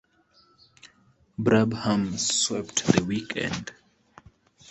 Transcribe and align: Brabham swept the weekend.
Brabham 1.37 2.17
swept 2.17 2.87
the 2.87 3.03
weekend. 3.05 3.71